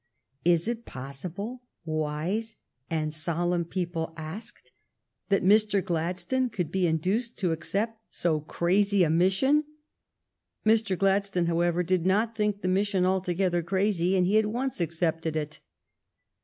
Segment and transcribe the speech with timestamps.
[0.43, 2.55] Is it possible, wise
[2.89, 4.71] and solemn people asked,
[5.29, 5.85] that Mr.
[5.85, 9.63] Gladstone could be induced to accept so crazy a mission?
[10.65, 10.97] Mr.
[10.97, 15.59] Gladstone, however, did not think the mission altogether crazy, and he at once accepted it.